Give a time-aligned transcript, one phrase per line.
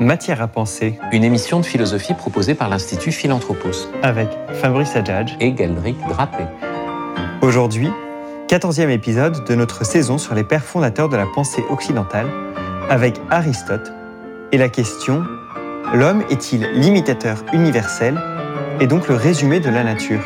[0.00, 5.52] Matière à penser, une émission de philosophie proposée par l'Institut Philanthropos avec Fabrice Adjadj et
[5.52, 6.44] Galdric Drapé.
[7.42, 7.90] Aujourd'hui,
[8.48, 12.28] 14e épisode de notre saison sur les pères fondateurs de la pensée occidentale,
[12.88, 13.92] avec Aristote
[14.52, 15.22] et la question
[15.92, 18.18] L'homme est-il l'imitateur universel
[18.80, 20.22] et donc le résumé de la nature?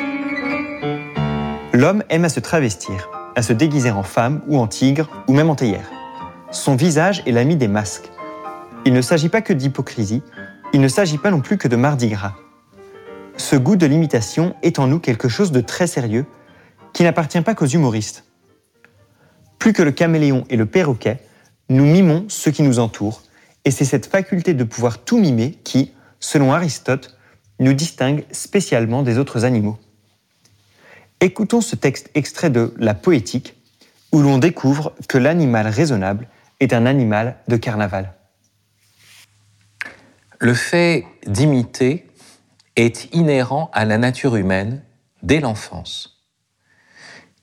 [1.73, 5.51] L'homme aime à se travestir, à se déguiser en femme ou en tigre ou même
[5.51, 5.91] en théière.
[6.53, 8.14] Son visage est l'ami des masques.
[8.87, 10.23] Il ne s'agit pas que d'hypocrisie,
[10.75, 12.35] il ne s'agit pas non plus que de mardi gras.
[13.37, 16.27] Ce goût de l'imitation est en nous quelque chose de très sérieux
[16.93, 18.25] qui n'appartient pas qu'aux humoristes.
[19.59, 21.21] Plus que le caméléon et le perroquet,
[21.71, 23.23] nous mimons ceux qui nous entourent,
[23.65, 27.17] et c'est cette faculté de pouvoir tout mimer qui, selon Aristote,
[27.61, 29.79] nous distingue spécialement des autres animaux.
[31.21, 33.57] Écoutons ce texte extrait de La Poétique,
[34.13, 36.29] où l'on découvre que l'animal raisonnable
[36.61, 38.13] est un animal de carnaval.
[40.45, 42.07] Le fait d'imiter
[42.77, 44.83] est inhérent à la nature humaine
[45.23, 46.23] dès l'enfance.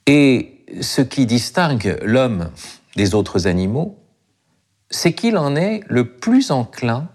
[0.05, 2.51] Et ce qui distingue l'homme
[2.95, 3.97] des autres animaux,
[4.91, 7.09] c'est qu'il en est le plus enclin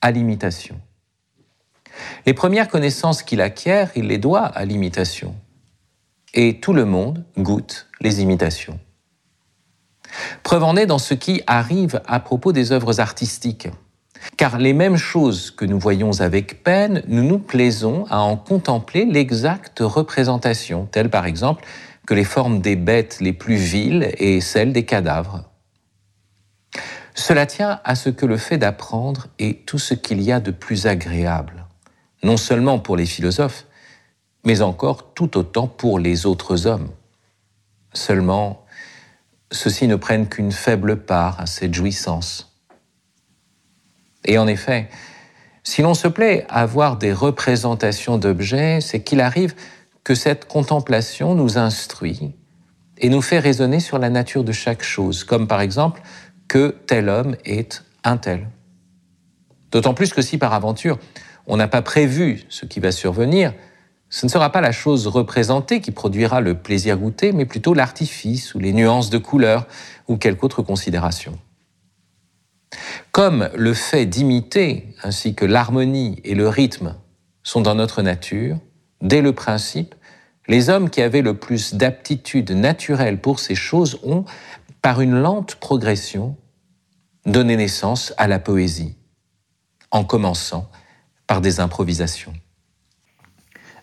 [0.00, 0.80] à l'imitation.
[2.26, 5.36] Les premières connaissances qu'il acquiert, il les doit à l'imitation.
[6.34, 8.80] Et tout le monde goûte les imitations.
[10.42, 13.68] Preuve en est dans ce qui arrive à propos des œuvres artistiques.
[14.36, 19.04] Car les mêmes choses que nous voyons avec peine, nous nous plaisons à en contempler
[19.04, 21.64] l'exacte représentation, telle par exemple
[22.06, 25.44] que les formes des bêtes les plus viles et celles des cadavres.
[27.14, 30.50] Cela tient à ce que le fait d'apprendre est tout ce qu'il y a de
[30.50, 31.66] plus agréable,
[32.22, 33.66] non seulement pour les philosophes,
[34.44, 36.88] mais encore tout autant pour les autres hommes.
[37.92, 38.64] Seulement,
[39.52, 42.49] ceux-ci ne prennent qu'une faible part à cette jouissance.
[44.24, 44.88] Et en effet,
[45.62, 49.54] si l'on se plaît à voir des représentations d'objets, c'est qu'il arrive
[50.04, 52.34] que cette contemplation nous instruit
[52.98, 56.02] et nous fait raisonner sur la nature de chaque chose, comme par exemple
[56.48, 58.48] que tel homme est un tel.
[59.70, 60.98] D'autant plus que si par aventure
[61.46, 63.52] on n'a pas prévu ce qui va survenir,
[64.08, 68.54] ce ne sera pas la chose représentée qui produira le plaisir goûté, mais plutôt l'artifice
[68.54, 69.66] ou les nuances de couleurs
[70.08, 71.38] ou quelque autre considération.
[73.12, 76.96] Comme le fait d'imiter ainsi que l'harmonie et le rythme
[77.42, 78.58] sont dans notre nature,
[79.00, 79.94] dès le principe,
[80.46, 84.24] les hommes qui avaient le plus d'aptitude naturelle pour ces choses ont,
[84.82, 86.36] par une lente progression,
[87.26, 88.96] donné naissance à la poésie,
[89.90, 90.70] en commençant
[91.26, 92.32] par des improvisations.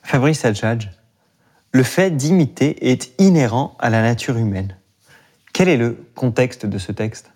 [0.04, 0.90] Fabrice Adjadj,
[1.72, 4.78] le fait d'imiter est inhérent à la nature humaine.
[5.54, 7.32] Quel est le contexte de ce texte?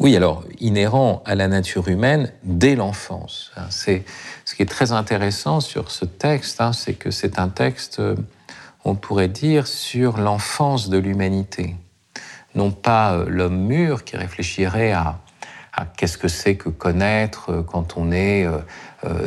[0.00, 3.52] Oui, alors, inhérent à la nature humaine dès l'enfance.
[3.68, 4.02] C'est
[4.46, 8.16] ce qui est très intéressant sur ce texte, hein, c'est que c'est un texte, euh,
[8.86, 11.76] on pourrait dire, sur l'enfance de l'humanité.
[12.54, 15.18] Non pas euh, l'homme mûr qui réfléchirait à
[15.98, 18.46] qu'est-ce que c'est que connaître euh, quand on est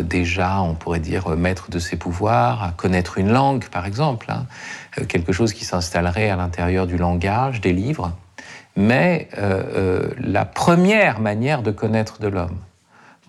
[0.02, 4.48] déjà, on pourrait dire, maître de ses pouvoirs, à connaître une langue, par exemple, hein,
[5.08, 8.12] quelque chose qui s'installerait à l'intérieur du langage, des livres,
[8.76, 9.30] mais
[10.20, 12.58] la première manière de connaître de l'homme,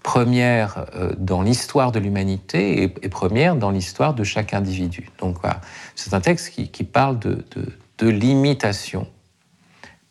[0.03, 0.87] première
[1.19, 5.11] dans l'histoire de l'humanité et, première dans l'histoire de chaque individu.
[5.19, 5.39] Donc
[5.95, 7.45] c'est un texte qui, parle de,
[7.99, 9.07] de l'imitation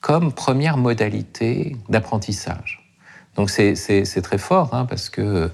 [0.03, 2.83] comme première modalité d'apprentissage.
[3.35, 5.47] Donc c'est très fort, hein, parce que euh,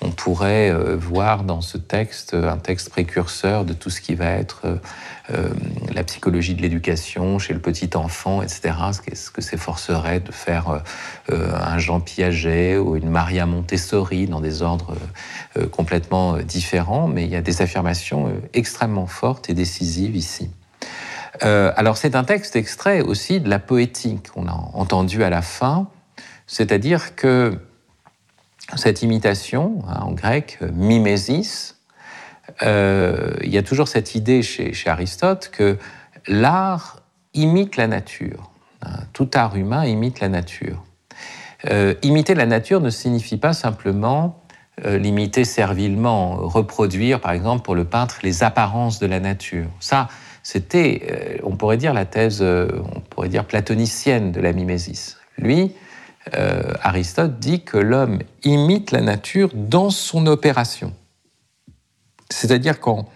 [0.00, 4.30] on pourrait euh, voir dans ce texte un texte précurseur de tout ce qui va
[4.30, 4.80] être
[5.30, 5.48] euh,
[5.92, 8.74] la psychologie de l'éducation chez le petit enfant, etc.
[9.14, 10.82] Ce que s'efforcerait de faire
[11.30, 14.96] un Jean Piaget ou une Maria Montessori dans des ordres
[15.70, 20.50] complètement différents, mais il y a des affirmations extrêmement fortes et décisives ici.
[21.42, 25.88] alors c'est un texte extrait aussi de la poétique qu'on a entendu à la fin
[26.48, 27.58] c'est-à-dire que
[28.76, 31.78] cette imitation, hein, en grec, mimesis,
[32.62, 35.78] euh, il y a toujours cette idée chez, Aristote que
[36.26, 37.02] l'art
[37.34, 38.50] imite la nature.
[38.82, 39.00] Hein.
[39.12, 40.84] tout art humain imite la nature.
[41.68, 44.44] Euh, imiter la nature ne signifie pas simplement
[44.84, 49.66] euh, l'imiter servilement, reproduire, par exemple, pour le peintre, les apparences de la nature.
[49.80, 50.08] Ça,
[50.44, 55.16] c'était, on pourrait dire, la thèse, on pourrait dire, platonicienne de la mimesis.
[55.36, 55.72] Lui,
[56.34, 60.92] euh, Aristote dit que l'homme imite la nature dans son opération.
[62.30, 63.08] C'est-à-dire qu'en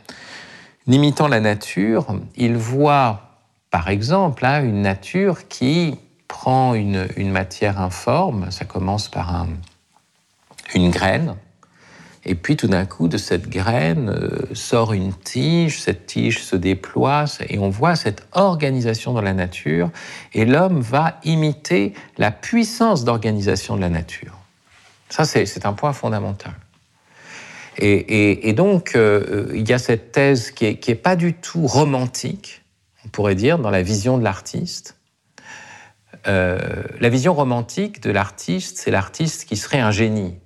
[0.86, 2.06] imitant la nature,
[2.36, 3.38] il voit,
[3.70, 5.98] par exemple, hein, une nature qui
[6.28, 9.48] prend une, matière informe, ça commence par un,
[10.74, 11.36] une graine,
[12.24, 16.54] et puis tout d'un coup, de cette graine euh, sort une tige, cette tige se
[16.54, 19.90] déploie, et on voit cette organisation dans la nature,
[20.32, 24.38] et l'homme va imiter la puissance d'organisation de la nature.
[25.08, 26.54] Ça, c'est un point fondamental.
[27.78, 32.62] Et, donc, euh, il y a cette thèse qui n'est est pas du tout romantique,
[33.04, 34.96] on pourrait dire, dans la vision de l'artiste.
[36.28, 36.58] Euh,
[37.00, 40.36] la vision romantique de l'artiste, c'est l'artiste qui serait un génie,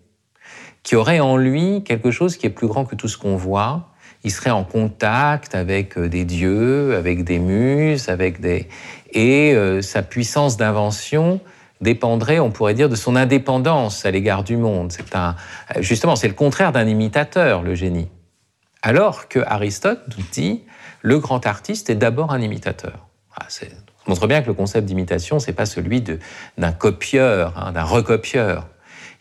[0.86, 3.88] qui aurait en lui quelque chose qui est plus grand que tout ce qu'on voit.
[4.22, 8.68] Il serait en contact avec euh, des dieux, avec des muses, avec des
[9.12, 11.40] et euh, sa puissance d'invention
[11.80, 14.92] dépendrait, on pourrait dire, de son indépendance à l'égard du monde.
[14.92, 15.34] C'est un
[15.80, 18.08] justement, c'est le contraire d'un imitateur, le génie.
[18.80, 20.62] Alors que Aristote nous dit,
[21.02, 23.08] le grand artiste est d'abord un imitateur.
[23.36, 23.48] Ah,
[24.06, 26.04] montre bien que le concept d'imitation, c'est pas celui
[26.56, 28.68] d'un copieur, hein, d'un recopieur.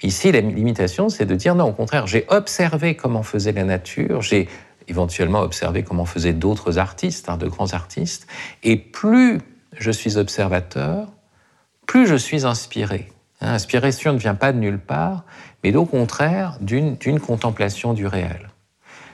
[0.04, 4.22] Ici, la limitation, c'est de dire non, au contraire, j'ai observé comment faisait la nature,
[4.22, 4.48] j'ai
[4.88, 8.28] éventuellement observé comment faisaient d'autres artistes, hein, de grands artistes,
[8.64, 9.40] et plus
[9.78, 11.12] je suis observateur,
[11.86, 13.08] plus je suis inspiré.
[13.42, 15.26] Hein, l'inspiration ne vient pas de nulle part,
[15.64, 18.50] mais au contraire d'une contemplation du réel.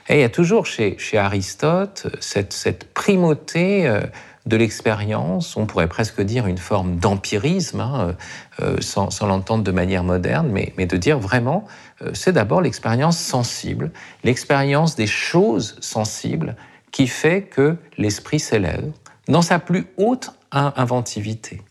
[0.08, 4.00] Et il y a toujours chez, Aristote cette, cette primauté euh,
[4.46, 8.16] de l'expérience, on pourrait presque dire une forme d'empirisme, hein,
[8.60, 11.64] euh, sans, l'entendre de manière moderne, mais, de dire vraiment,
[12.02, 13.92] euh, c'est d'abord l'expérience sensible,
[14.24, 16.56] l'expérience des choses sensibles
[16.90, 18.90] qui fait que l'esprit s'élève
[19.28, 21.62] dans sa plus haute inventivité.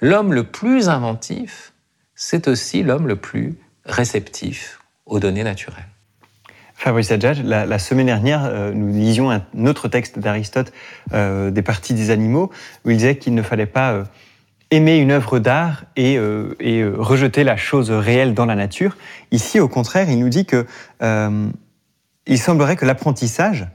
[0.00, 1.72] L'homme le plus inventif,
[2.14, 5.88] c'est aussi l'homme le plus réceptif aux données naturelles.
[6.78, 10.72] Fabrice Adjadj, la, semaine dernière, euh, nous lisions un autre texte d'Aristote,
[11.12, 12.52] euh, des parties des animaux,
[12.84, 14.04] où il disait qu'il ne fallait pas euh,
[14.70, 16.20] aimer une œuvre d'art et,
[16.60, 18.96] et rejeter la chose réelle dans la nature.
[19.32, 20.66] Ici, au contraire, il nous dit que
[22.26, 23.66] il semblerait que l'apprentissage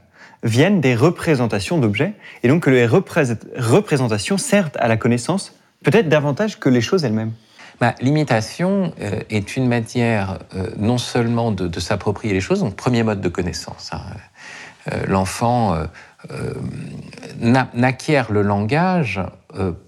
[0.42, 6.58] vienne des représentations d'objets, et donc que les représentations servent à la connaissance peut-être davantage
[6.58, 7.32] que les choses elles-mêmes.
[7.84, 13.02] Bah, l'imitation euh, est une manière euh, non seulement de, s'approprier les choses, donc premier
[13.02, 13.90] mode de connaissance.
[13.92, 14.00] Hein.
[14.90, 15.76] Euh, l'enfant
[17.74, 19.20] n'acquiert le langage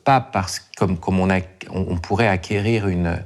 [0.04, 3.19] pas parce comme, comme on, pourrait acquérir une,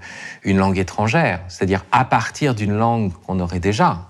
[0.44, 4.06] une langue étrangère, c'est-à-dire à partir d'une langue qu'on aurait déjà,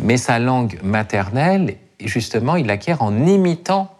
[0.00, 3.94] mais sa langue maternelle, justement, il l'acquiert en imitant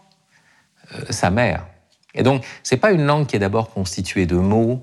[1.10, 1.66] sa mère.
[2.14, 4.82] Et donc, c'est pas une langue qui est d'abord constituée de mots,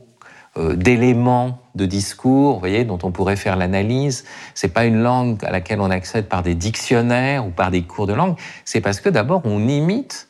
[0.57, 4.25] d'éléments de discours, voyez, dont on pourrait faire l'analyse.
[4.53, 8.05] C'est pas une langue à laquelle on accède par des dictionnaires ou par des cours
[8.05, 8.35] de langue.
[8.65, 10.27] C'est parce que d'abord on imite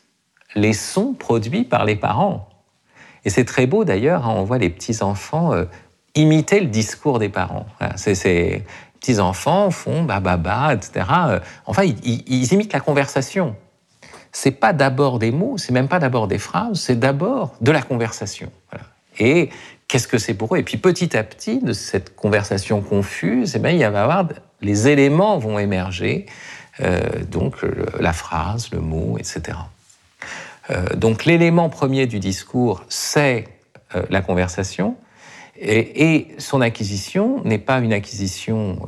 [0.56, 2.47] les sons produits par les parents.
[3.25, 4.27] Et c'est très beau d'ailleurs.
[4.27, 5.65] Hein, on voit les petits enfants euh,
[6.15, 7.65] imiter le discours des parents.
[7.95, 8.63] ces
[9.00, 11.06] petits enfants font ba ba ba, etc.
[11.27, 13.56] Euh, enfin, ils, imitent la conversation.
[14.31, 17.81] C'est pas d'abord des mots, c'est même pas d'abord des phrases, c'est d'abord de la
[17.81, 18.50] conversation.
[19.19, 19.49] Et
[19.87, 20.59] qu'est-ce que c'est pour eux?
[20.59, 24.27] Et puis petit à petit, de cette conversation confuse, eh bien, il y avoir
[24.61, 26.25] les éléments vont émerger,
[26.81, 26.99] euh,
[27.29, 27.57] donc
[27.99, 29.57] la phrase, le mot, etc.
[30.69, 33.47] Euh, donc l'élément premier du discours, c'est
[33.95, 34.95] euh, la conversation.
[35.63, 38.79] Et, son acquisition n'est pas une acquisition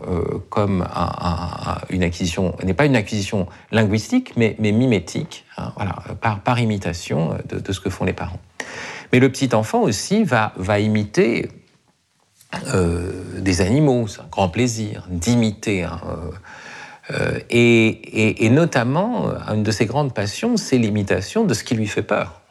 [0.50, 0.84] comme
[1.92, 5.98] une acquisition n'est pas une acquisition linguistique, mais, mimétique, hein, voilà,
[6.44, 8.40] par, imitation de, ce que font les parents.
[9.14, 11.48] Mais le petit enfant aussi va, imiter
[12.74, 15.84] euh, des animaux, c'est un grand plaisir d'imiter.
[15.84, 16.32] Hein, euh,
[17.12, 22.02] euh, et, notamment, une de ses grandes passions, c'est l'imitation de ce qui lui fait
[22.02, 22.42] peur.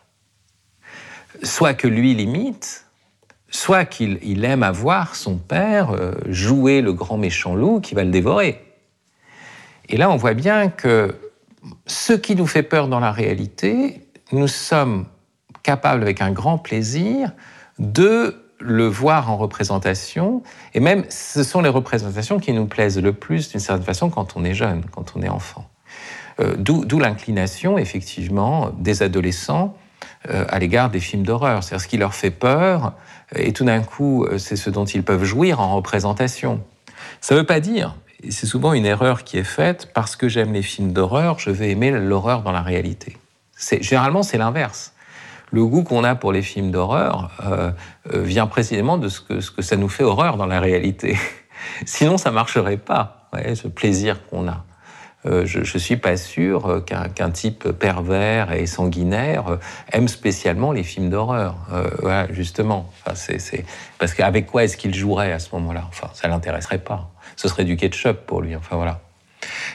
[1.42, 2.86] Soit que lui l'imite,
[3.50, 5.96] soit qu'il aime avoir son père
[6.28, 8.62] jouer le grand méchant loup qui va le dévorer.
[9.88, 11.16] Et là, on voit bien que
[11.86, 15.06] ce qui nous fait peur dans la réalité, nous sommes
[15.62, 17.32] capable avec un grand plaisir
[17.78, 20.42] de le voir en représentation.
[20.74, 24.36] Et même, ce sont les représentations qui nous plaisent le plus d'une certaine façon quand
[24.36, 25.68] on est jeune, quand on est enfant.
[26.40, 29.76] Euh, d'où l'inclination, effectivement, des adolescents
[30.30, 31.62] euh, à l'égard des films d'horreur.
[31.62, 32.94] C'est-à-dire ce qui leur fait peur,
[33.34, 36.62] et tout d'un coup, euh, c'est ce dont ils peuvent jouir en représentation.
[37.20, 37.96] Ça ne veut pas dire,
[38.30, 41.70] c'est souvent une erreur qui est faite, parce que j'aime les films d'horreur, je vais
[41.70, 43.16] aimer l'horreur dans la réalité.
[43.80, 44.92] Généralement, c'est l'inverse
[45.52, 47.70] le goût qu'on a pour les films d'horreur euh,
[48.12, 51.16] euh, vient précisément de ce que, ce que ça nous fait horreur dans la réalité.
[51.84, 54.64] Sinon, ça marcherait pas, ce plaisir qu'on a.
[55.26, 59.58] euh, je ne suis pas sûr qu'un type pervers et sanguinaire
[59.92, 61.54] aime spécialement les films d'horreur.
[62.00, 62.90] voilà, justement.
[63.04, 65.84] Parce qu'avec quoi est-ce qu'il jouerait à ce moment-là?
[65.88, 67.10] Enfin, ça l'intéresserait pas.
[67.36, 68.56] Ce serait du ketchup pour lui.
[68.56, 69.00] Enfin, voilà.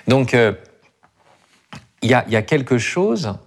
[0.08, 0.36] Donc,
[2.02, 3.38] il y, a, quelque chose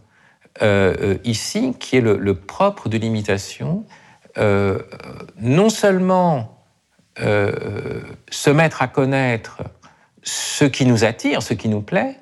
[1.24, 3.84] ici qui est le, propre de l'imitation.
[4.36, 6.58] non seulement
[7.16, 9.62] se mettre à connaître
[10.22, 12.16] ce qui nous attire, ce qui nous plaît,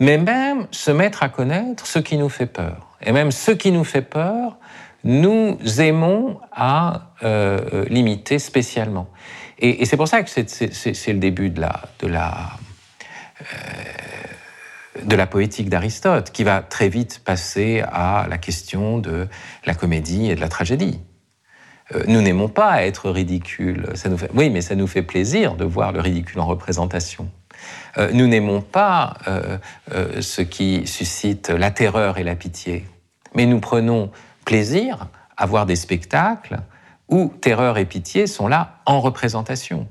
[0.00, 2.96] mais même se mettre à connaître ce qui nous fait peur.
[3.02, 4.58] Et même ce qui nous fait peur,
[5.04, 9.08] nous aimons à euh, limiter spécialement.
[9.58, 13.44] Et, c'est pour ça que c'est le début de la, euh,
[15.02, 19.26] de la poétique d'Aristote, qui va très vite passer à la question de
[19.64, 21.00] la comédie et de la tragédie.
[21.94, 23.86] Euh, nous n'aimons pas être ridicules.
[24.34, 27.30] Oui, mais ça nous fait plaisir de voir le ridicule en représentation.
[27.98, 29.58] Euh, nous n'aimons pas euh,
[30.20, 32.84] ce qui suscite la terreur et la pitié,
[33.34, 34.10] mais nous prenons
[34.44, 36.58] plaisir à voir des spectacles
[37.08, 39.86] où terreur et pitié sont là en représentation.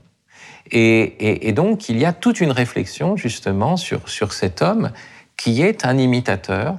[0.71, 4.91] Et, donc, il y a toute une réflexion justement sur, sur cet homme
[5.37, 6.77] qui est un imitateur.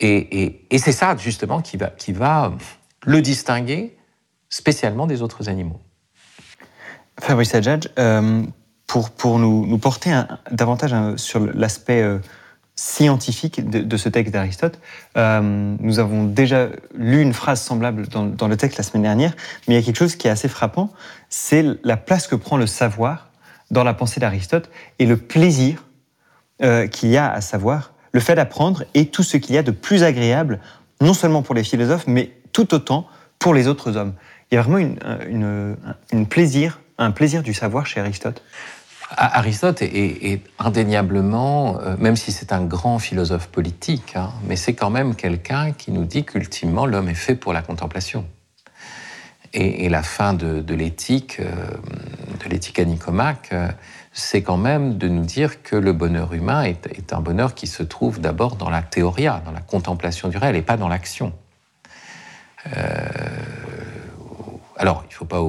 [0.00, 2.52] Et, c'est ça justement qui va, qui va
[3.04, 3.96] le distinguer
[4.48, 5.80] spécialement des autres animaux.
[7.20, 8.42] Fabrice Adjadj, euh,
[8.86, 12.18] pour, pour nous, nous porter davantage hein, sur l'aspect euh,
[12.76, 14.80] scientifique de, ce texte d'Aristote,
[15.16, 15.40] euh,
[15.78, 19.34] nous avons déjà lu une phrase semblable dans, le texte la semaine dernière,
[19.66, 20.90] mais il y a quelque chose qui est assez frappant,
[21.28, 23.30] c'est la place que prend le savoir
[23.70, 25.84] dans la pensée d'Aristote et le plaisir
[26.90, 29.72] qu'il y a à savoir, le fait d'apprendre et tout ce qu'il y a de
[29.72, 30.60] plus agréable,
[31.00, 33.06] non seulement pour les philosophes, mais tout autant
[33.38, 34.14] pour les autres hommes.
[34.50, 38.42] Il y a vraiment une, plaisir, un plaisir du savoir chez Aristote.
[39.10, 44.90] Aristote est, indéniablement, euh, même si c'est un grand philosophe politique, hein, mais c'est quand
[44.90, 48.26] même quelqu'un qui nous dit qu'ultimement l'homme est fait pour la contemplation.
[49.56, 51.54] Et, la fin de, l'éthique, euh,
[52.44, 53.68] de l'éthique à Nicomaque, euh,
[54.12, 57.68] c'est quand même de nous dire que le bonheur humain est, est un bonheur qui
[57.68, 61.32] se trouve d'abord dans la théoria, dans la contemplation du réel, et pas dans l'action.
[64.76, 65.40] Alors, il ne faut pas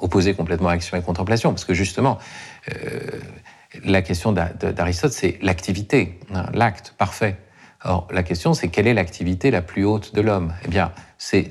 [0.00, 2.18] opposer complètement action et contemplation, parce que justement,
[2.70, 3.00] euh,
[3.84, 7.36] la question d'Aristote, c'est l'activité, hein, l'acte parfait.
[7.80, 10.52] Alors, la question, c'est quelle est l'activité la plus haute de l'homme?
[10.64, 11.48] Eh bien, c'est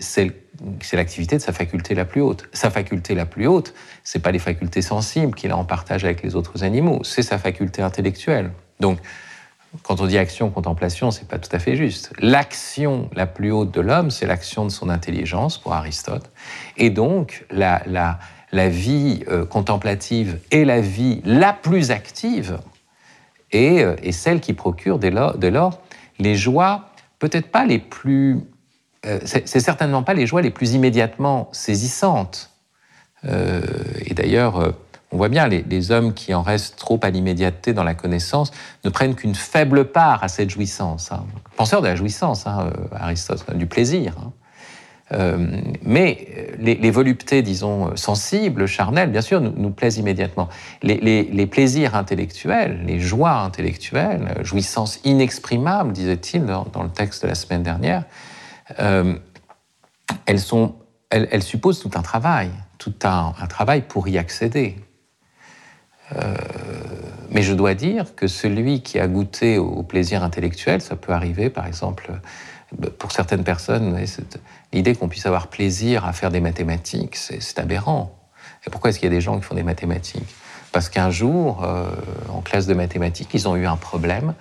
[0.94, 2.48] l'activité de sa faculté la plus haute.
[2.54, 3.74] Sa faculté la plus haute,
[4.04, 7.38] c'est pas les facultés sensibles qu'il a en partage avec les autres animaux, c'est sa
[7.38, 8.51] faculté intellectuelle.
[8.80, 9.00] Donc,
[9.84, 12.13] quand on dit action, contemplation, c'est pas tout à fait juste.
[12.20, 16.30] L'action la plus haute de l'homme, c'est l'action de son intelligence, pour Aristote.
[16.78, 18.20] Et donc, la, la,
[18.51, 22.60] la vie euh, contemplative est la vie la plus active
[23.51, 25.82] et, euh, et celle qui procure dès lors, lors
[26.20, 28.40] les joies, peut-être pas les plus.
[29.06, 32.51] Euh, c'est certainement pas les joies les plus immédiatement saisissantes.
[33.24, 34.74] et d'ailleurs,
[35.12, 38.51] on voit bien, les, hommes qui en restent trop à l'immédiateté dans la connaissance
[38.86, 41.12] ne prennent qu'une faible part à cette jouissance.
[41.12, 41.25] Hein.
[41.58, 44.15] Penseur de la jouissance, hein, euh, Aristote, du plaisir.
[44.20, 44.32] Hein.
[45.13, 50.48] Euh, mais les, voluptés, disons, sensibles, charnelles, bien sûr, nous, plaisent immédiatement.
[50.82, 57.63] Les, plaisirs intellectuels, les joies intellectuelles, jouissance inexprimable, disait-il dans, le texte de la semaine
[57.63, 58.06] dernière,
[58.80, 59.15] euh,
[60.25, 64.77] elles, supposent tout un travail, tout un travail pour y accéder.
[66.15, 66.34] Euh,
[67.30, 71.50] mais je dois dire que celui qui a goûté au plaisir intellectuel, ça peut arriver
[71.50, 72.12] par exemple
[72.98, 73.98] pour certaines personnes,
[74.72, 78.15] l'idée qu'on puisse avoir plaisir à faire des mathématiques, c'est aberrant.
[78.65, 80.36] Et pourquoi est-ce qu'il y a des gens qui font des mathématiques?
[80.72, 81.89] Parce qu'un jour, euh,
[82.30, 84.34] en classe de mathématiques, ils ont eu un problème,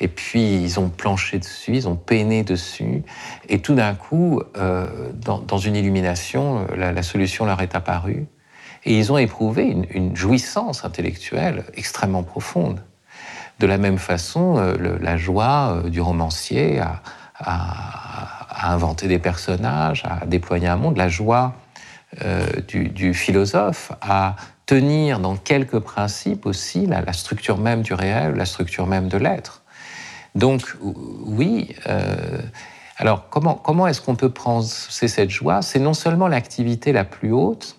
[0.00, 3.02] et puis ils ont planché dessus, ils ont peiné dessus,
[3.48, 8.26] et tout d'un coup, euh, dans, une illumination, la, solution leur est apparue.
[8.88, 12.80] Et ils ont éprouvé une, jouissance intellectuelle extrêmement profonde.
[13.58, 17.02] De la même façon, euh, la joie euh, du romancier à,
[18.62, 21.52] inventer des personnages, à déployer un monde, la joie
[22.24, 28.46] euh, du, philosophe à tenir dans quelques principes aussi la, structure même du réel, la
[28.46, 29.62] structure même de l'être.
[30.34, 30.76] Donc
[31.26, 31.76] oui,
[32.96, 35.62] alors comment, comment est-ce qu'on peut prendre cette joie?
[35.62, 37.77] C'est non seulement l'activité la plus haute,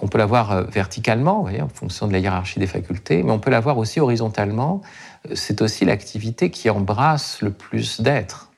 [0.00, 3.50] on peut l'avoir euh, verticalement, en fonction de la hiérarchie des facultés, mais on peut
[3.50, 4.82] l'avoir aussi horizontalement.
[5.28, 8.50] Euh, c'est aussi l'activité qui embrasse le plus d'être.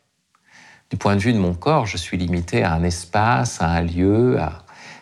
[0.91, 3.83] Du point de vue de mon corps, je suis limité à un espace, à un
[3.83, 4.39] lieu,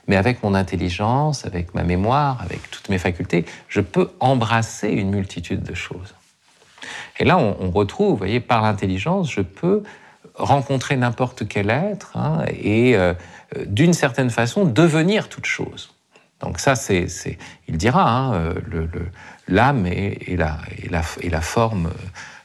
[0.08, 5.10] mais avec mon intelligence, avec ma mémoire, avec toutes mes facultés, je peux embrasser une
[5.10, 6.14] multitude de choses.
[7.18, 9.82] Et là, on, retrouve, voyez, par l'intelligence, je peux
[10.34, 13.14] rencontrer n'importe quel être hein, et euh,
[13.66, 15.93] d'une certaine façon devenir toute chose.
[16.44, 17.08] Donc ça, c'est,
[17.68, 18.54] il dira, hein, euh,
[19.48, 21.90] l'âme est, la, forme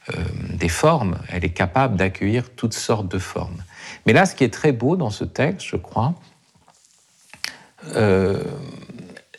[0.09, 3.61] euh, des formes, elle est capable d'accueillir toutes sortes de formes.
[4.05, 6.13] Mais là, ce qui est très beau dans ce texte, je crois,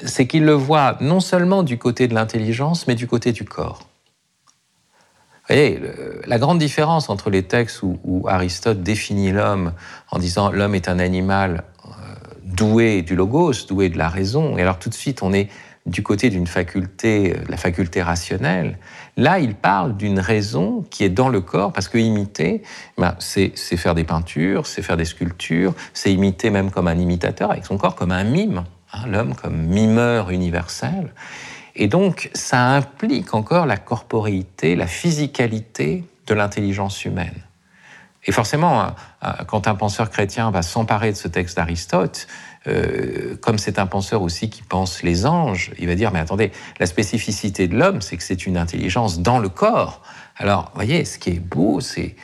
[0.05, 3.81] c'est qu'il le voit non seulement du côté de l'intelligence, mais du côté du corps.
[5.49, 5.81] Vous voyez,
[6.27, 9.73] la grande différence entre les textes où, Aristote définit l'homme
[10.11, 11.70] en disant l'homme est un animal euh,
[12.55, 15.49] doué du logos, doué de la raison, et alors tout de suite on est
[15.87, 18.79] du côté d'une faculté, euh, la faculté rationnelle.
[19.17, 22.63] Là, il parle d'une raison qui est dans le corps, parce que imiter,
[22.99, 27.51] ben, c'est faire des peintures, c'est faire des sculptures, c'est imiter même comme un imitateur
[27.51, 28.65] avec son corps, comme un mime.
[28.93, 31.13] Hein, l'homme comme mimeur universel.
[31.77, 37.35] Et donc, ça implique encore la corporéité, la physicalité de l'intelligence humaine.
[38.27, 38.95] Et forcément,
[39.49, 42.27] quand un penseur chrétien va s'emparer de ce texte d'Aristote,
[42.67, 46.53] euh, comme c'est un penseur aussi qui pense les anges, il va dire, mais attendez,
[46.79, 50.03] la spécificité de l'homme, c'est que c'est une intelligence dans le corps.
[50.37, 52.17] Alors, vous voyez, ce qui est beau, c'est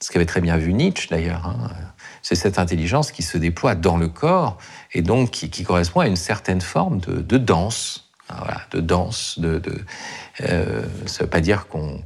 [0.00, 1.70] ce qu'avait très bien vu Nietzsche d'ailleurs, hein,
[2.22, 4.58] c'est cette intelligence qui se déploie dans le corps
[4.92, 8.10] et donc qui, correspond à une certaine forme de, danse.
[8.28, 9.62] Voilà, de danse, de,
[10.40, 12.02] euh, ça ne veut pas dire qu'on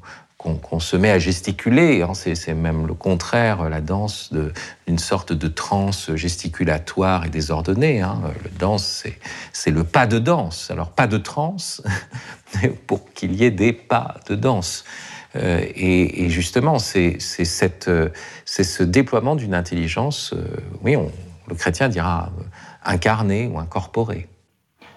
[0.78, 4.32] se met à gesticuler, hein, c'est même le contraire, la danse
[4.86, 8.00] d'une sorte de transe gesticulatoire et désordonnée.
[8.00, 8.20] Hein.
[8.44, 9.04] Le danse,
[9.52, 10.70] c'est le pas de danse.
[10.70, 11.82] Alors, pas de transe,
[12.86, 14.84] pour qu'il y ait des pas de danse.
[15.36, 17.18] Euh, et, justement, c'est
[17.88, 18.08] euh,
[18.46, 20.96] ce déploiement d'une intelligence, euh, oui,
[21.48, 22.30] le chrétien dira
[22.84, 24.28] incarnée ou incorporée.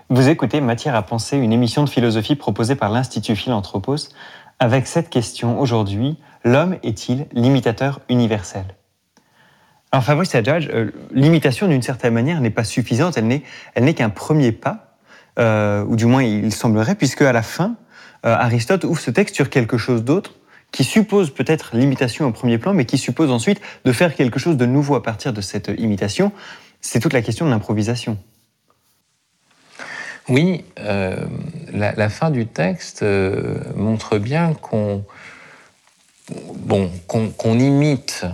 [0.10, 4.10] Vous écoutez Matière à penser, une émission de philosophie proposée par l'Institut Philanthropos,
[4.64, 6.16] avec cette question aujourd'hui
[6.46, 8.64] l'homme est-il l'imitateur universel?
[9.92, 10.70] Alors Fabrice Adjadj,
[11.12, 14.96] l'imitation d'une certaine manière n'est pas suffisante, elle n'est qu'un premier pas,
[15.38, 17.76] ou du moins il semblerait, puisque à la fin,
[18.26, 20.36] euh, Aristote ouvre ce texte sur quelque chose d'autre
[20.72, 24.56] qui suppose peut-être l'imitation au premier plan, mais qui suppose ensuite de faire quelque chose
[24.56, 26.32] de nouveau à partir de cette imitation.
[26.80, 28.18] C'est toute la question de l'improvisation.
[30.30, 31.26] Oui, euh,
[31.74, 35.04] la, fin du texte euh, montre bien qu'on
[36.56, 36.90] bon,
[37.46, 38.26] imite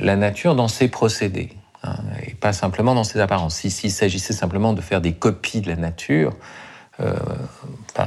[0.00, 1.50] la nature dans ses procédés,
[1.82, 1.96] hein,
[2.26, 3.56] et pas simplement dans ses apparences.
[3.56, 6.32] S'il s'agissait simplement de faire des copies de la nature,
[7.00, 7.14] euh,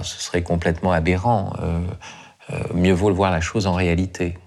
[0.04, 1.54] ce serait complètement aberrant.
[1.62, 1.80] Euh,
[2.52, 4.38] euh, mieux vaut le voir la chose en réalité.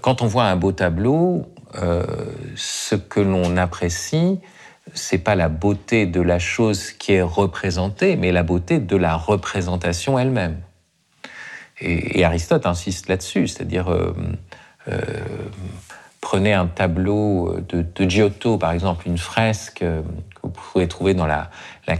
[0.00, 1.52] quand on voit un beau tableau,
[2.54, 4.40] ce que l'on apprécie,
[4.94, 9.16] c'est pas la beauté de la chose qui est représentée, mais la beauté de la
[9.16, 10.58] représentation elle-même.
[11.80, 13.94] Et, Aristote insiste là-dessus, c'est-à-dire
[16.22, 19.84] prenez un tableau de, Giotto, par exemple, une fresque
[20.46, 21.50] vous pouvez trouver dans la,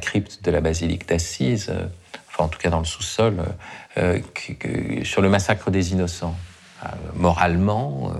[0.00, 1.86] crypte de la basilique d'Assise, euh,
[2.28, 3.42] enfin en tout cas dans le sous-sol,
[3.98, 4.20] euh,
[5.02, 6.36] sur le massacre des innocents.
[6.84, 8.12] Euh, moralement,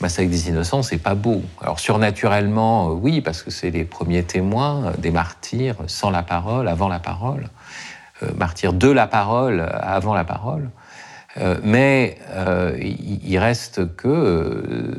[0.00, 1.42] massacre des innocents, c'est pas beau.
[1.60, 6.88] Alors surnaturellement, oui, parce que c'est les premiers témoins des martyrs sans la parole, avant
[6.88, 7.48] la parole,
[8.36, 10.70] martyrs de la parole, avant la parole.
[11.62, 12.18] mais
[12.78, 14.94] il reste que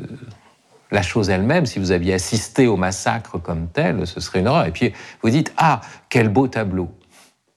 [0.92, 4.66] la chose elle-même, si vous aviez assisté au massacre comme tel, ce serait une horreur.
[4.66, 6.94] Et puis vous dites Ah, quel beau tableau.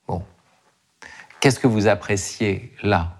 [0.08, 0.22] Bon.
[1.40, 3.15] Qu'est-ce que vous appréciez là?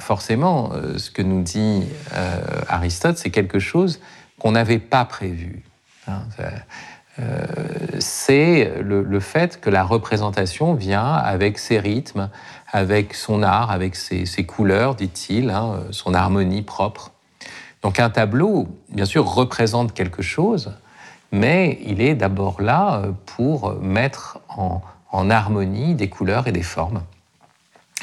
[0.00, 4.00] Forcément, euh, ce que nous dit euh, Aristote, c'est quelque chose
[4.40, 5.62] qu'on n'avait pas prévu.
[6.08, 6.22] Hein.
[7.20, 7.46] Euh,
[7.98, 12.28] c'est le, fait que la représentation vient avec ses rythmes,
[12.70, 17.12] avec son art, avec ses, couleurs, dit-il, hein, son harmonie propre.
[17.82, 20.72] Donc un tableau, bien sûr, représente quelque chose,
[21.32, 24.80] mais il est d'abord là pour mettre en,
[25.30, 27.02] harmonie des couleurs et des formes.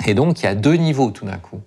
[0.06, 1.62] Et donc il y a deux niveaux tout d'un coup.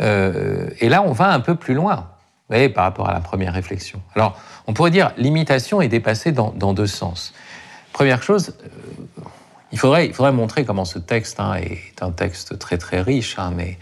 [0.00, 3.20] Euh, et là, on va un peu plus loin, vous voyez, par rapport à la
[3.20, 4.00] première réflexion.
[4.14, 7.32] Alors, on pourrait dire l'imitation est dépassée dans, deux sens.
[7.92, 9.22] Première chose, euh,
[9.72, 13.78] il, faudrait, montrer comment ce texte hein, est un texte très très riche, hein, mais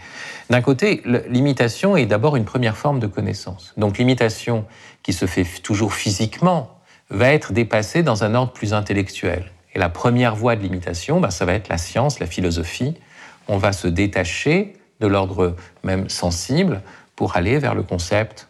[0.49, 3.73] d'un côté, l'imitation est d'abord une première forme de connaissance.
[3.77, 4.65] Donc l'imitation
[5.01, 6.77] qui se fait toujours physiquement
[7.09, 9.51] va être dépassée dans un ordre plus intellectuel.
[9.73, 12.95] Et la première voie de l'imitation, ben, ça va être la science, la philosophie.
[13.47, 16.81] On va se détacher de l'ordre même sensible
[17.15, 18.47] pour aller vers le concept.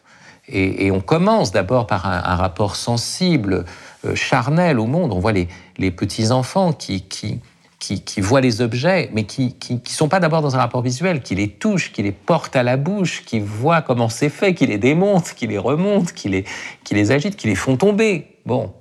[0.50, 3.64] Et, on commence d'abord par un, rapport sensible,
[4.06, 5.14] euh, charnel au monde.
[5.14, 10.42] On voit les, petits-enfants qui, qui, voit les objets, mais qui ne sont pas d'abord
[10.42, 13.82] dans un rapport visuel, qui les touche, qui les porte à la bouche, qui voit
[13.82, 16.44] comment c'est fait, qui les démonte, qui les remonte, qui les,
[16.84, 18.28] qui les agite, qui les font tomber.
[18.46, 18.74] Bon.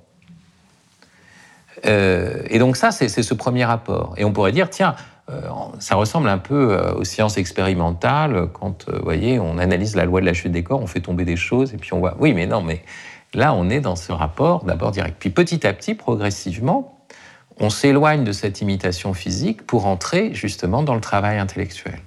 [1.85, 4.13] Euh, et donc ça, c'est ce premier rapport.
[4.17, 4.95] Et on pourrait dire, tiens,
[5.79, 10.21] ça ressemble un peu euh, aux sciences expérimentales, quand, vous voyez, on analyse la loi
[10.21, 12.33] de la chute des corps, on fait tomber des choses, et puis on voit, oui,
[12.33, 12.83] mais non, mais
[13.33, 15.15] là, on est dans ce rapport d'abord direct.
[15.19, 17.05] Puis petit à petit, progressivement,
[17.59, 21.99] on s'éloigne de cette imitation physique pour entrer justement dans le travail intellectuel.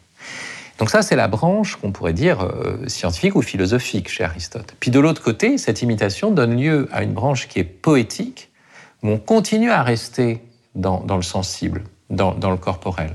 [0.79, 4.75] Donc ça, c'est la branche qu'on pourrait dire euh, scientifique ou philosophique chez Aristote.
[4.79, 8.51] Puis de l'autre côté, cette imitation donne lieu à une branche qui est poétique,
[9.03, 10.43] où on continue à rester
[10.75, 13.14] dans, le sensible, dans, le corporel.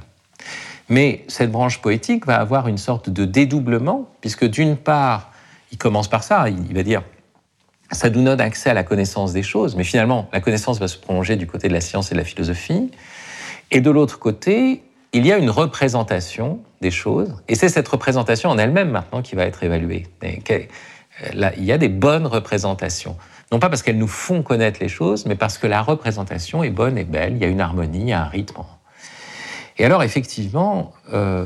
[0.90, 5.32] Mais cette branche poétique va avoir une sorte de dédoublement, puisque d'une part,
[5.72, 7.04] il commence par ça, il va dire
[7.92, 10.98] ça nous donne accès à la connaissance des choses, mais finalement, la connaissance va se
[10.98, 12.90] prolonger du côté de la science et de la philosophie.
[13.70, 14.82] Et de l'autre côté,
[15.14, 19.36] il y a une représentation des choses, et c'est cette représentation en elle-même maintenant qui
[19.36, 20.08] va être évaluée.
[21.34, 23.18] Là, il y a des bonnes représentations.
[23.52, 26.70] Non pas parce qu'elles nous font connaître les choses, mais parce que la représentation est
[26.70, 28.64] bonne et belle, il y a une harmonie, il y a un rythme.
[29.82, 31.44] Et alors, effectivement, euh,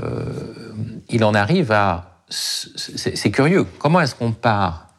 [1.07, 2.19] il en arrive à...
[2.27, 4.89] C'est curieux, comment est-ce qu'on part?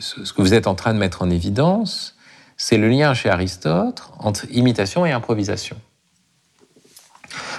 [0.00, 2.14] Ce que vous êtes en train de mettre en évidence,
[2.58, 5.78] c'est le lien chez Aristote entre imitation et improvisation.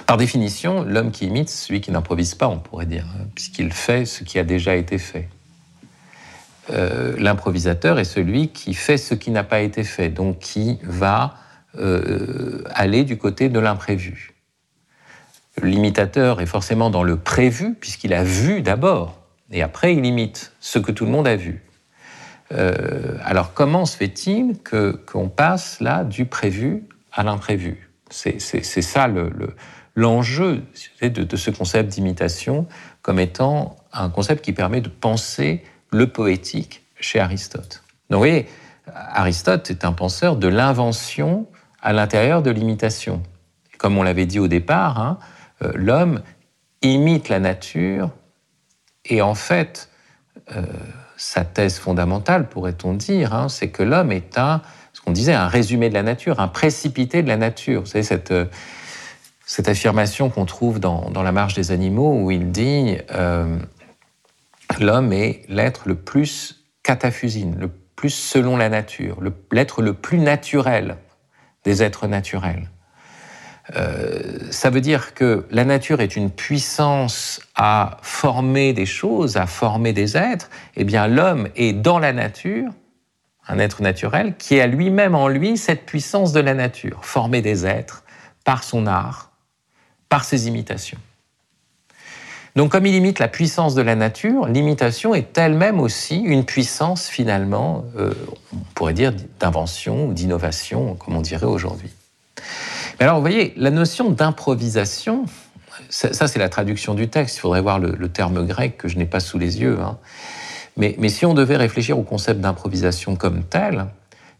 [0.06, 4.04] Par définition, l'homme qui imite, celui qui n'improvise pas, on pourrait dire, hein, puisqu'il fait
[4.04, 5.28] ce qui a déjà été fait.
[6.70, 11.34] Euh, l'improvisateur est celui qui fait ce qui n'a pas été fait, donc qui va
[11.78, 14.34] euh, aller du côté de l'imprévu.
[15.62, 19.18] L'imitateur est forcément dans le prévu, puisqu'il a vu d'abord,
[19.50, 21.62] et après il imite ce que tout le monde a vu.
[22.52, 24.56] Euh, alors comment se fait-il
[25.06, 27.90] qu'on passe là du prévu à l'imprévu?
[28.10, 29.06] C'est ça
[29.94, 30.62] l'enjeu
[31.02, 32.66] le, de, de, ce concept d'imitation
[33.02, 37.82] comme étant un concept qui permet de penser le poétique chez Aristote.
[38.08, 38.46] Donc vous voyez,
[38.94, 41.46] Aristote est un penseur de l'invention
[41.80, 43.22] à l'intérieur de l'imitation.
[43.78, 45.18] Comme on l'avait dit au départ, hein,
[45.62, 46.22] euh, l'homme
[46.82, 48.10] imite la nature
[49.04, 49.88] et en fait,
[50.54, 50.62] euh,
[51.16, 54.62] sa thèse fondamentale, pourrait-on dire, hein, c'est que l'homme est un,
[54.92, 57.80] ce qu'on disait, un résumé de la nature, un précipité de la nature.
[57.80, 58.46] Vous savez, cette, euh,
[59.46, 62.98] cette affirmation qu'on trouve dans, dans, La marche des animaux, où il dit
[64.78, 69.18] l'homme est l'être le plus cataphusine, le plus selon la nature,
[69.50, 70.96] l'être le plus naturel
[71.68, 72.70] des êtres naturels.
[73.76, 79.46] Euh, ça veut dire que la nature est une puissance à former des choses, à
[79.46, 80.48] former des êtres.
[80.76, 82.70] Eh bien, l'homme est dans la nature,
[83.46, 87.66] un être naturel, qui a lui-même en lui cette puissance de la nature, former des
[87.66, 88.02] êtres
[88.44, 89.32] par son art,
[90.08, 91.00] par ses imitations.
[92.58, 97.06] Donc, comme il imite la puissance de la nature, l'imitation est elle-même aussi une puissance,
[97.06, 98.12] finalement, euh,
[98.52, 101.90] on pourrait dire, d'invention ou d'innovation, comme on dirait aujourd'hui
[103.00, 105.26] alors, vous voyez, la notion d'improvisation,
[105.88, 109.06] ça, c'est la traduction du texte, il faudrait voir le, terme grec que je n'ai
[109.06, 109.78] pas sous les yeux.
[109.80, 109.96] Hein.
[110.76, 113.86] Mais, mais, si on devait réfléchir au concept d'improvisation comme tel,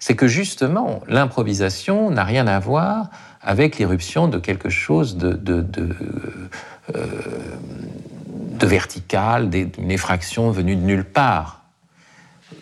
[0.00, 3.10] c'est que justement, l'improvisation n'a rien à voir
[3.42, 5.38] avec l'irruption de quelque chose de,
[6.96, 7.02] euh,
[8.58, 11.62] de vertical, d'une effraction venue de nulle part.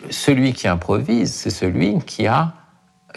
[0.09, 2.53] Celui qui improvise, c'est celui qui a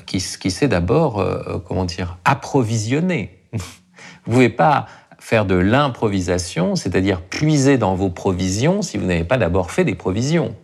[0.06, 3.38] qui, qui sait d'abord, euh, comment dire, approvisionner.
[3.52, 4.86] Vous ne pouvez pas
[5.18, 9.94] faire de l'improvisation, c'est-à-dire puiser dans vos provisions si vous n'avez pas d'abord fait des
[9.94, 10.54] provisions.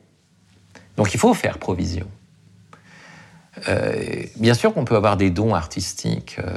[0.97, 2.07] Donc il faut faire provision.
[3.69, 6.57] Euh, bien sûr qu'on peut avoir des dons artistiques, euh,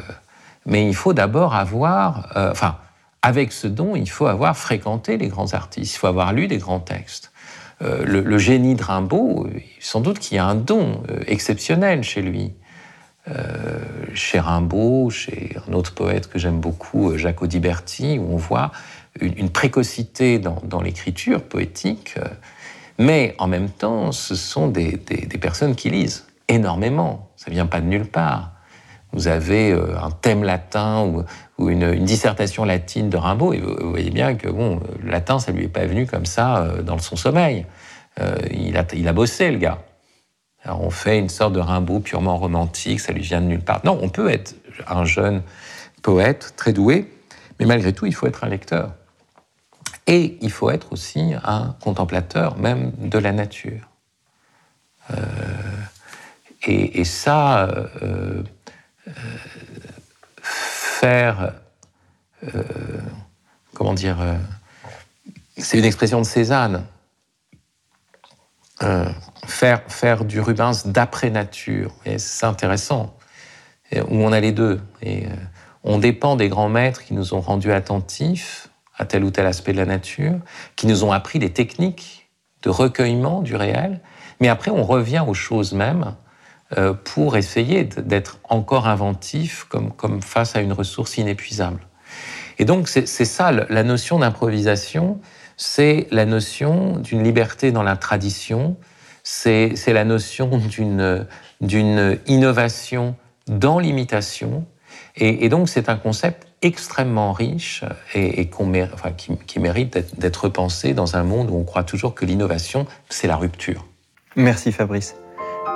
[0.66, 2.78] mais il faut d'abord avoir, enfin,
[3.22, 6.58] avec ce don, il faut avoir fréquenté les grands artistes, il faut avoir lu des
[6.58, 7.32] grands textes.
[7.82, 9.48] Le, le, génie de Rimbaud,
[9.80, 12.54] sans doute qu'il y a un don exceptionnel chez lui.
[13.28, 13.80] Euh,
[14.14, 18.72] chez Rimbaud, chez un autre poète que j'aime beaucoup, euh, Jacques Audiberti, où on voit
[19.22, 22.26] une, précocité dans, l'écriture poétique, euh,
[22.98, 24.98] mais en même temps, ce sont des,
[25.40, 27.30] personnes qui lisent énormément.
[27.36, 28.52] Ça ne vient pas de nulle part.
[29.12, 31.24] Vous avez un thème latin ou,
[31.68, 35.66] une, dissertation latine de Rimbaud, et vous, voyez bien que bon, le latin, ça lui
[35.66, 37.66] est pas venu comme ça dans son sommeil.
[38.52, 39.80] il, a, il a bossé, le gars.
[40.66, 43.82] On fait une sorte de Rimbaud purement romantique, ça lui vient de nulle part.
[43.84, 44.56] Non, on peut être
[44.88, 45.42] un jeune
[46.02, 47.12] poète très doué,
[47.60, 48.94] mais malgré tout, il faut être un lecteur.
[50.08, 53.88] Et il faut être aussi un contemplateur même de la nature.
[55.12, 55.16] Euh,
[56.66, 57.88] et, ça, euh,
[59.08, 59.12] euh,
[61.00, 61.54] faire,
[63.74, 64.18] comment dire,
[65.58, 66.86] c'est une expression de Cézanne,
[69.46, 71.94] faire, faire du Rubens d'après-nature.
[72.06, 73.16] Et c'est intéressant,
[73.94, 74.82] où on a les deux.
[75.02, 75.28] Et
[75.84, 79.72] on dépend des grands maîtres qui nous ont rendus attentifs à tel ou tel aspect
[79.72, 80.40] de la nature,
[80.76, 82.30] qui nous ont appris des techniques
[82.62, 84.02] de recueillement du réel,
[84.42, 86.29] mais après on revient aux choses mêmes euh,
[87.04, 91.80] pour essayer d'être encore inventif comme, face à une ressource inépuisable.
[92.60, 95.20] Et donc c'est ça, la notion d'improvisation,
[95.58, 98.78] c'est la notion d'une liberté dans la tradition,
[99.24, 101.26] c'est la notion d'une
[102.28, 103.16] innovation
[103.48, 104.66] dans l'imitation,
[105.16, 108.50] et, donc c'est un concept extrêmement riche et,
[109.48, 113.36] qui, mérite d'être repensé dans un monde où on croit toujours que l'innovation, c'est la
[113.36, 113.86] rupture.
[114.36, 115.16] Merci Fabrice.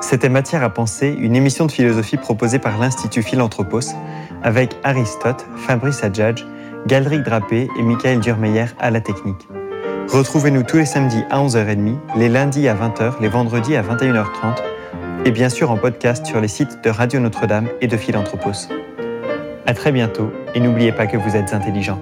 [0.03, 3.79] C'était Matière à penser, une émission de philosophie proposée par l'Institut Philanthropos,
[4.43, 6.45] avec Aristote, Fabrice Adjadj,
[6.87, 9.47] Galric Drapé et Michael Durmeyer à la technique.
[10.09, 14.57] Retrouvez-nous tous les samedis à 11h30, les lundis à 20h, les vendredis à 21h30,
[15.23, 18.67] et bien sûr en podcast sur les sites de Radio Notre-Dame et de Philanthropos.
[19.65, 21.97] À très bientôt et n'oubliez pas que vous êtes intelligent.